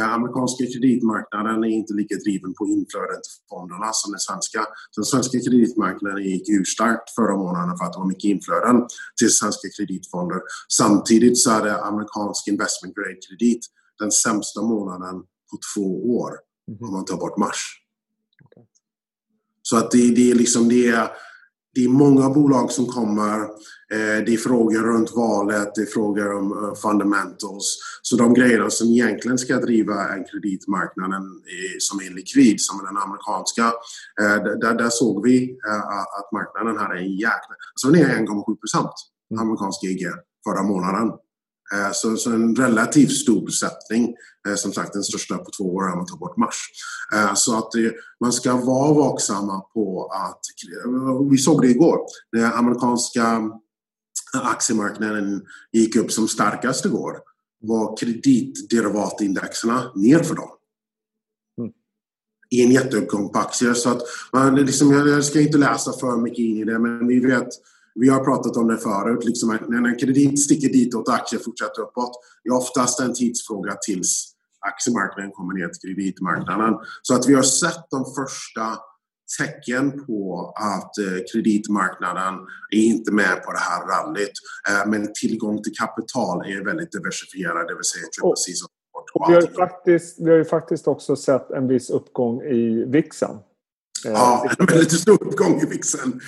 amerikanska 0.01 0.63
kreditmarknaden 0.73 1.63
är 1.63 1.67
inte 1.67 1.93
lika 1.93 2.15
driven 2.15 2.53
på 2.53 2.67
inflödet 2.67 3.23
till 3.23 3.43
fonderna 3.50 3.89
som 3.93 4.12
den 4.12 4.19
svenska. 4.19 4.65
Den 4.95 5.05
svenska 5.05 5.39
kreditmarknaden 5.39 6.23
gick 6.23 6.50
urstarkt 6.50 7.15
förra 7.15 7.35
månaden 7.38 7.77
för 7.77 7.85
att 7.85 7.93
det 7.93 8.00
var 8.00 8.07
mycket 8.07 8.29
inflöden 8.35 8.75
till 9.19 9.31
svenska 9.39 9.67
kreditfonder. 9.77 10.39
Samtidigt 10.79 11.38
så 11.38 11.51
är 11.51 11.62
det 11.63 11.81
amerikansk 11.81 12.47
investment 12.47 12.95
grade 12.95 13.19
kredit 13.25 13.62
den 14.00 14.12
sämsta 14.12 14.62
månaden 14.62 15.15
på 15.50 15.55
två 15.75 16.17
år 16.19 16.31
mm. 16.67 16.83
om 16.83 16.91
man 16.91 17.05
tar 17.05 17.17
bort 17.17 17.38
mars. 17.38 17.79
Så 19.62 19.77
att 19.77 19.91
det, 19.91 20.15
det, 20.15 20.31
är 20.31 20.35
liksom 20.35 20.69
det 20.69 20.88
är 20.89 21.09
det 21.75 21.83
är 21.83 21.89
många 21.89 22.29
bolag 22.29 22.71
som 22.71 22.85
kommer. 22.85 23.39
Eh, 23.93 24.19
det 24.25 24.33
är 24.33 24.37
frågor 24.37 24.79
runt 24.79 25.11
valet, 25.11 25.75
det 25.75 25.81
är 25.81 25.85
frågor 25.85 26.35
om 26.35 26.51
eh, 26.51 26.75
fundamentals. 26.75 27.79
Så 28.01 28.15
de 28.15 28.33
grejerna 28.33 28.69
som 28.69 28.87
egentligen 28.87 29.37
ska 29.37 29.57
driva 29.57 30.13
en 30.13 30.25
kreditmarknaden 30.25 31.23
som 31.79 31.99
är 31.99 32.09
likvid, 32.15 32.61
som 32.61 32.85
den 32.85 32.97
amerikanska, 32.97 33.65
eh, 34.21 34.43
där, 34.43 34.77
där 34.77 34.89
såg 34.89 35.23
vi 35.23 35.57
att 36.19 36.31
marknaden 36.31 36.77
hade 36.77 36.99
en 36.99 37.11
jäkla... 37.11 37.55
Så 37.75 37.89
den 37.89 38.01
är 38.01 38.05
1,7 38.05 38.55
procent, 38.55 38.93
amerikanska 39.39 39.87
IG, 39.87 40.07
förra 40.45 40.63
månaden. 40.63 41.11
Så, 41.93 42.17
så, 42.17 42.31
en 42.31 42.55
relativt 42.55 43.11
stor 43.11 43.45
besättning. 43.45 44.15
Eh, 44.47 44.55
som 44.55 44.73
sagt 44.73 44.93
den 44.93 45.03
största 45.03 45.37
på 45.37 45.51
två 45.57 45.75
år 45.75 45.91
om 45.91 45.97
man 45.97 46.05
tar 46.05 46.17
bort 46.17 46.37
mars. 46.37 46.69
Eh, 47.13 47.34
så 47.34 47.58
att 47.58 47.70
man 48.20 48.34
ska 48.34 48.55
vara 48.55 48.93
vaksamma 48.93 49.62
på 49.62 50.05
att, 50.05 50.39
vi 51.32 51.38
såg 51.38 51.62
det 51.62 51.67
igår, 51.67 52.00
när 52.32 52.51
amerikanska 52.51 53.51
aktiemarknaden 54.34 55.46
gick 55.72 55.96
upp 55.96 56.12
som 56.12 56.27
starkast 56.27 56.86
igår 56.86 57.17
var 57.62 57.98
kreditderivatindexerna 57.98 59.91
ner 59.96 60.20
för 60.20 60.36
dem. 60.36 60.50
Mm. 61.58 61.72
I 62.50 62.63
en 62.63 62.72
jätteuppgång 62.72 63.29
på 63.29 63.39
aktier. 63.39 63.74
Så 63.74 63.89
att 63.89 64.01
man, 64.34 64.55
liksom, 64.55 64.91
jag 64.91 65.25
ska 65.25 65.41
inte 65.41 65.58
läsa 65.58 65.93
för 65.93 66.17
mycket 66.17 66.39
in 66.39 66.58
i 66.58 66.63
det 66.63 66.79
men 66.79 67.08
vi 67.08 67.20
vet 67.20 67.48
vi 67.96 68.10
har 68.10 68.24
pratat 68.24 68.58
om 68.58 68.67
det 68.67 68.77
förut, 68.77 69.25
liksom 69.25 69.60
när 69.67 69.89
en 69.89 69.98
kredit 69.98 70.43
sticker 70.43 70.70
ditåt 70.70 71.08
och 71.08 71.13
aktier 71.13 71.39
fortsätter 71.39 71.82
uppåt. 71.82 72.12
Det 72.43 72.50
är 72.50 72.53
oftast 72.53 73.00
en 73.00 73.13
tidsfråga 73.13 73.75
tills 73.75 74.32
aktiemarknaden 74.72 75.32
kommer 75.32 75.53
ner 75.53 75.67
till 75.67 75.82
kreditmarknaden. 75.82 76.74
Så 77.01 77.15
att 77.15 77.29
vi 77.29 77.34
har 77.34 77.43
sett 77.43 77.84
de 77.89 78.00
första 78.17 78.65
tecken 79.39 80.05
på 80.05 80.53
att 80.55 80.98
eh, 80.98 81.20
kreditmarknaden 81.34 82.34
är 82.75 82.84
inte 82.93 83.12
med 83.12 83.43
på 83.43 83.51
det 83.51 83.63
här 83.70 83.82
rallyt. 83.93 84.36
Eh, 84.70 84.89
men 84.91 85.13
tillgång 85.22 85.63
till 85.63 85.74
kapital 85.84 86.38
är 86.53 86.65
väldigt 86.65 86.91
diversifierad, 86.91 87.67
det 87.67 87.75
vill 87.75 87.91
säga 87.93 88.08
triple 88.15 88.38
C 88.38 88.51
och 89.13 89.29
vi, 89.29 89.34
har 89.34 89.41
faktiskt, 89.41 90.20
vi 90.20 90.29
har 90.29 90.38
ju 90.38 90.46
faktiskt 90.46 90.88
också 90.88 91.15
sett 91.15 91.51
en 91.51 91.67
viss 91.67 91.89
uppgång 91.89 92.41
i 92.41 92.86
VIXen. 92.88 93.38
Ja, 94.03 94.46
en 94.60 94.65
väldigt 94.65 94.91
stor 94.91 95.24
uppgång 95.24 95.62
i 95.62 95.65
VIXen. 95.65 96.20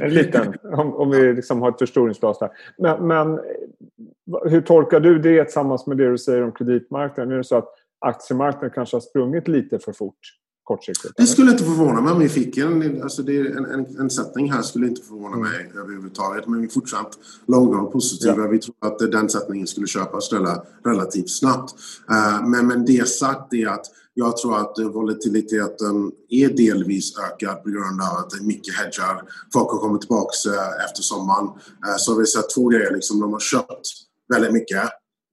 En 0.00 0.14
liten, 0.14 0.54
om, 0.62 0.94
om 0.94 1.10
vi 1.10 1.32
liksom 1.32 1.62
har 1.62 1.70
ett 1.70 1.78
förstoringsglas 1.78 2.38
där. 2.38 2.50
Men, 2.78 3.06
men, 3.06 3.40
hur 4.44 4.60
tolkar 4.60 5.00
du 5.00 5.18
det 5.18 5.44
tillsammans 5.44 5.86
med 5.86 5.96
det 5.96 6.10
du 6.10 6.18
säger 6.18 6.42
om 6.42 6.52
kreditmarknaden? 6.52 7.32
Är 7.32 7.36
det 7.36 7.44
så 7.44 7.56
att 7.56 7.68
aktiemarknaden 7.98 8.70
kanske 8.74 8.96
har 8.96 9.00
sprungit 9.00 9.48
lite 9.48 9.78
för 9.78 9.92
fort 9.92 10.18
kortsiktigt? 10.62 11.14
Det 11.16 11.26
skulle 11.26 11.50
inte 11.50 11.64
förvåna 11.64 12.00
mig 12.00 12.12
om 12.12 12.18
vi 12.18 12.28
fick 12.28 12.56
en, 12.56 13.02
alltså 13.02 13.22
det 13.22 13.38
en, 13.38 13.64
en, 13.64 14.00
en 14.00 14.10
sättning 14.10 14.52
här 14.52 14.62
skulle 14.62 14.86
inte 14.86 15.02
förvåna 15.02 15.36
mig 15.36 15.64
mm. 15.64 15.78
överhuvudtaget. 15.78 16.48
Men 16.48 16.60
vi 16.60 16.66
är 16.66 16.70
fortsatt 16.70 17.18
långa 17.46 17.80
och 17.80 17.92
positiva. 17.92 18.42
Ja. 18.42 18.48
Vi 18.48 18.58
tror 18.58 18.74
att 18.80 18.98
den 18.98 19.28
sättningen 19.28 19.66
skulle 19.66 19.86
köpas 19.86 20.30
relativt 20.84 21.30
snabbt. 21.30 21.74
Uh, 22.10 22.48
men, 22.48 22.66
men 22.66 22.84
det 22.84 23.08
sagt 23.08 23.54
är 23.54 23.66
att 23.66 23.86
jag 24.18 24.36
tror 24.36 24.56
att 24.56 24.78
volatiliteten 24.78 26.12
är 26.28 26.48
delvis 26.48 27.18
ökad 27.18 27.62
på 27.62 27.70
grund 27.70 28.00
av 28.00 28.18
att 28.18 28.30
det 28.30 28.36
är 28.36 28.46
mycket 28.46 28.74
hedgar. 28.74 29.22
Folk 29.52 29.70
har 29.70 29.78
kommit 29.78 30.00
tillbaka 30.00 30.32
eh, 30.48 30.84
efter 30.84 31.02
sommaren. 31.02 31.46
Eh, 31.86 31.96
så 31.98 32.12
har 32.12 32.20
vi 32.20 32.26
sett 32.26 32.50
två 32.54 32.68
grejer. 32.68 32.94
Liksom, 32.94 33.20
de 33.20 33.32
har 33.32 33.40
köpt 33.40 34.05
väldigt 34.32 34.52
mycket. 34.52 34.82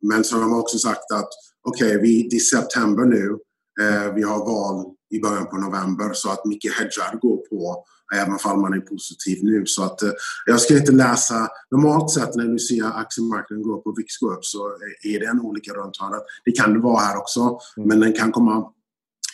Men 0.01 0.23
så 0.23 0.35
har 0.35 0.41
de 0.41 0.59
också 0.59 0.77
sagt 0.77 1.11
att 1.13 1.29
okej, 1.67 1.97
okay, 1.97 2.27
det 2.29 2.35
är 2.35 2.39
september 2.39 3.05
nu. 3.05 3.37
Eh, 3.81 4.13
vi 4.13 4.23
har 4.23 4.37
val 4.37 4.93
i 5.09 5.19
början 5.19 5.47
på 5.49 5.57
november 5.57 6.13
så 6.13 6.31
att 6.31 6.45
mycket 6.45 6.73
hedgar 6.73 7.19
går 7.21 7.37
på 7.37 7.85
även 8.15 8.37
om 8.43 8.61
man 8.61 8.73
är 8.73 8.79
positiv 8.79 9.37
nu. 9.41 9.65
Så 9.65 9.83
att, 9.83 9.99
jag 10.45 10.61
ska 10.61 10.77
inte 10.77 10.91
läsa... 10.91 11.47
Normalt 11.71 12.11
sett 12.11 12.35
när 12.35 12.45
du 12.45 12.59
ser 12.59 12.83
aktiemarknaden 12.83 13.63
gå 13.63 13.77
upp 13.77 13.87
och 13.87 13.99
VIX 13.99 14.17
gå 14.17 14.33
upp 14.33 14.45
så 14.45 14.67
är 15.03 15.19
det 15.19 15.25
en 15.25 15.41
olika 15.41 15.73
runt 15.73 15.97
hörnet. 15.97 16.23
Det 16.45 16.51
kan 16.51 16.73
det 16.73 16.79
vara 16.79 16.99
här 16.99 17.17
också, 17.17 17.39
mm. 17.39 17.89
men 17.89 17.99
den 17.99 18.13
kan 18.13 18.31
komma 18.31 18.73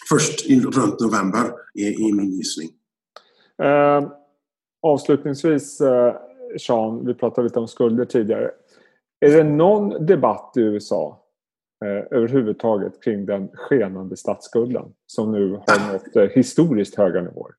först 0.10 0.50
runt 0.50 1.00
november 1.00 1.52
i, 1.74 1.88
i 1.88 2.14
min 2.14 2.32
gissning. 2.32 2.70
Eh, 3.64 4.12
avslutningsvis, 4.82 5.82
eh, 5.82 6.16
Sean, 6.60 7.06
vi 7.06 7.14
pratade 7.14 7.48
lite 7.48 7.60
om 7.60 7.68
skulder 7.68 8.06
tidigare. 8.06 8.52
Är 9.20 9.38
det 9.38 9.44
någon 9.44 10.06
debatt 10.06 10.54
i 10.56 10.60
USA 10.60 11.24
eh, 11.86 12.18
överhuvudtaget 12.18 13.04
kring 13.04 13.26
den 13.26 13.50
skenande 13.54 14.18
statsskulden 14.18 14.86
som 15.08 15.32
nu 15.32 15.52
har 15.68 15.94
nått 15.94 16.16
eh, 16.16 16.24
historiskt 16.24 16.96
höga 16.96 17.22
nivåer? 17.22 17.52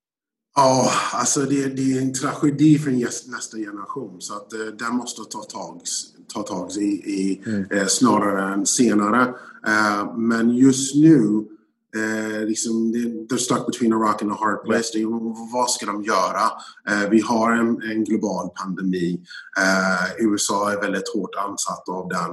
Ja, 0.57 0.91
alltså 1.13 1.41
det, 1.41 1.77
det, 1.77 1.83
är 1.93 2.03
en 2.03 2.13
tragedi 2.13 2.79
för 2.79 2.91
nästa 3.31 3.57
generation 3.57 4.21
så 4.21 4.35
att 4.35 4.53
eh, 4.53 4.59
den 4.59 4.97
måste 4.97 5.23
ta 5.23 5.39
tag, 5.39 5.81
ta 6.35 6.43
tag 6.43 6.71
i, 6.77 6.85
i 6.91 7.43
mm. 7.47 7.67
eh, 7.71 7.87
snarare 7.87 8.55
än 8.55 8.67
senare. 8.67 9.35
Eh, 9.67 10.17
men 10.17 10.51
just 10.51 10.95
nu 10.95 11.45
Eh, 11.97 12.47
liksom, 12.47 12.93
they're 13.29 13.39
stuck 13.39 13.67
between 13.67 13.93
a 13.93 13.97
rock 13.97 14.23
and 14.23 14.33
a 14.33 14.35
hard 14.35 14.65
place. 14.65 14.91
Det, 14.93 15.05
vad 15.53 15.71
ska 15.71 15.87
de 15.87 16.03
göra? 16.03 16.45
Eh, 16.89 17.11
vi 17.11 17.21
har 17.21 17.53
en, 17.53 17.83
en 17.83 18.05
global 18.05 18.51
pandemi. 18.51 19.21
Eh, 19.59 20.25
USA 20.27 20.73
är 20.73 20.81
väldigt 20.81 21.09
hårt 21.15 21.35
ansatt 21.35 21.89
av 21.89 22.09
den. 22.09 22.31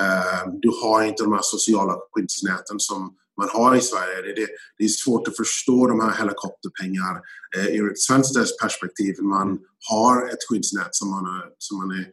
Eh, 0.00 0.52
du 0.62 0.70
har 0.82 1.02
inte 1.02 1.22
de 1.22 1.32
här 1.32 1.42
sociala 1.42 1.96
skyddsnäten 2.12 2.80
som 2.80 3.16
man 3.40 3.48
har 3.52 3.76
i 3.76 3.80
Sverige. 3.80 4.22
Det, 4.22 4.40
det, 4.40 4.48
det 4.78 4.84
är 4.84 4.88
svårt 4.88 5.28
att 5.28 5.36
förstå 5.36 5.86
de 5.86 6.00
här 6.00 6.14
helikopterpengar 6.18 7.14
eh, 7.56 7.66
ur 7.66 7.90
ett 7.90 8.00
svenskt 8.00 8.60
perspektiv. 8.62 9.14
Man 9.22 9.58
har 9.90 10.28
ett 10.28 10.48
skyddsnät 10.48 10.88
som 10.90 11.10
man, 11.10 11.24
är, 11.24 11.44
som 11.58 11.78
man 11.78 11.90
är, 11.90 12.06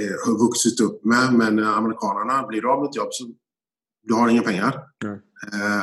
eh, 0.00 0.16
har 0.26 0.38
vuxit 0.46 0.80
upp 0.80 1.04
med 1.04 1.34
men 1.34 1.64
amerikanerna 1.64 2.46
blir 2.46 2.72
av 2.72 2.80
med 2.80 2.88
ett 2.88 2.96
jobb 2.96 3.08
så 3.10 3.24
du 4.04 4.14
har 4.14 4.28
inga 4.28 4.42
pengar. 4.42 4.80
Mm. 5.04 5.20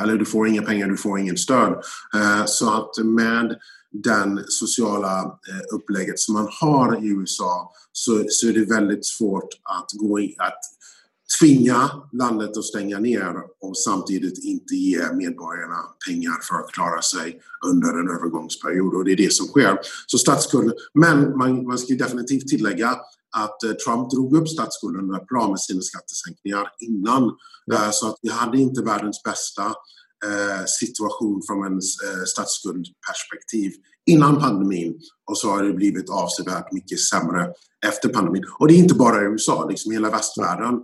Eller 0.02 0.16
du 0.16 0.24
får 0.24 0.48
inga 0.48 0.62
pengar, 0.62 0.88
du 0.88 0.96
får 0.96 1.18
ingen 1.18 1.36
stöd. 1.36 1.72
Eh, 2.14 2.44
så 2.46 2.70
att 2.70 3.04
med 3.04 3.56
den 3.92 4.44
sociala 4.48 5.20
eh, 5.20 5.74
upplägget 5.74 6.18
som 6.18 6.34
man 6.34 6.48
har 6.60 7.04
i 7.04 7.08
USA 7.08 7.72
så, 7.92 8.24
så 8.28 8.48
är 8.48 8.52
det 8.52 8.64
väldigt 8.64 9.06
svårt 9.06 9.48
att 9.62 9.92
gå 9.92 10.20
in, 10.20 10.34
att 10.38 10.60
tvinga 11.40 11.90
landet 12.12 12.56
att 12.56 12.64
stänga 12.64 12.98
ner 12.98 13.34
och 13.60 13.76
samtidigt 13.76 14.44
inte 14.44 14.74
ge 14.74 15.12
medborgarna 15.12 15.78
pengar 16.08 16.34
för 16.42 16.54
att 16.54 16.72
klara 16.72 17.02
sig 17.02 17.40
under 17.66 17.88
en 17.88 18.08
övergångsperiod. 18.08 18.94
Och 18.94 19.04
det 19.04 19.12
är 19.12 19.16
det 19.16 19.32
som 19.32 19.46
sker. 19.46 19.78
Så 20.06 20.18
statsskuld, 20.18 20.72
men 20.94 21.36
man, 21.36 21.66
man 21.66 21.78
ska 21.78 21.94
definitivt 21.94 22.48
tillägga 22.48 22.96
att 23.32 23.62
eh, 23.62 23.72
Trump 23.72 24.10
drog 24.10 24.36
upp 24.36 24.48
statsskulden 24.48 25.06
bra 25.28 25.48
med 25.50 25.60
sina 25.60 25.82
skattesänkningar 25.82 26.68
innan. 26.80 27.22
Eh, 27.72 27.90
så 27.90 28.08
att 28.08 28.16
vi 28.22 28.30
hade 28.30 28.58
inte 28.58 28.82
världens 28.82 29.22
bästa 29.22 29.66
eh, 30.26 30.64
situation 30.66 31.42
från 31.46 31.66
en 31.66 31.82
statsskuldperspektiv 32.26 33.72
innan 34.06 34.40
pandemin 34.40 35.00
och 35.30 35.38
så 35.38 35.50
har 35.50 35.62
det 35.62 35.72
blivit 35.72 36.10
avsevärt 36.10 36.72
mycket 36.72 37.00
sämre 37.00 37.52
efter 37.86 38.08
pandemin. 38.08 38.44
Och 38.58 38.68
det 38.68 38.74
är 38.74 38.78
inte 38.78 38.94
bara 38.94 39.22
i 39.22 39.24
USA, 39.24 39.68
liksom 39.68 39.92
hela 39.92 40.10
västvärlden 40.10 40.74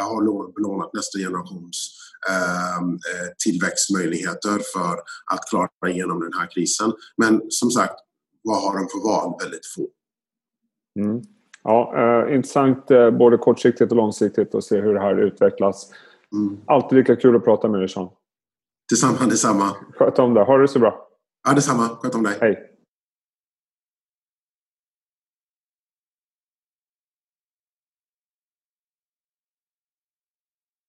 har 0.00 0.54
belånat 0.54 0.94
nästa 0.94 1.18
generations 1.18 1.92
tillväxtmöjligheter 3.44 4.60
för 4.72 4.94
att 5.32 5.48
klara 5.50 5.90
igenom 5.90 6.20
den 6.20 6.32
här 6.32 6.50
krisen. 6.54 6.92
Men 7.16 7.42
som 7.48 7.70
sagt, 7.70 7.94
vad 8.42 8.62
har 8.62 8.78
de 8.78 8.88
för 8.88 9.08
val? 9.08 9.34
Väldigt 9.42 9.66
få. 9.66 9.88
Mm. 11.00 11.22
Ja, 11.66 11.92
eh, 11.96 12.34
intressant 12.34 12.90
eh, 12.90 13.10
både 13.10 13.36
kortsiktigt 13.36 13.90
och 13.90 13.96
långsiktigt 13.96 14.54
att 14.54 14.64
se 14.64 14.80
hur 14.80 14.94
det 14.94 15.00
här 15.00 15.16
utvecklas. 15.16 15.90
Mm. 16.32 16.58
Alltid 16.66 16.98
lika 16.98 17.16
kul 17.16 17.36
att 17.36 17.44
prata 17.44 17.68
med 17.68 17.80
dig 17.80 17.88
Sean. 17.88 18.08
Detsamma, 18.90 19.30
detsamma. 19.30 19.76
Sköt 19.98 20.18
om 20.18 20.34
dig. 20.34 20.44
Ha 20.44 20.58
det 20.58 20.68
så 20.68 20.78
bra. 20.78 21.08
Ja, 21.48 21.54
detsamma. 21.54 21.82
Sköt 21.82 22.14
om 22.14 22.22
dig. 22.22 22.34
Hej. 22.40 22.75